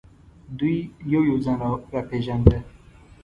[0.57, 0.77] دوی
[1.13, 1.57] یو یو ځان
[1.93, 2.59] را پېژانده.